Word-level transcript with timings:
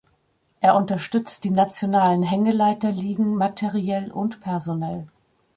Er 0.61 0.75
unterstützt 0.77 1.43
die 1.43 1.51
nationalen 1.51 2.23
Hängegleiter-Ligen 2.23 3.35
materiell 3.35 4.11
und 4.11 4.41
personell. 4.41 5.05